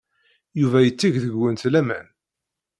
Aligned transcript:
Yuba 0.59 0.79
yetteg 0.81 1.13
deg-went 1.23 1.63
laman. 1.73 2.07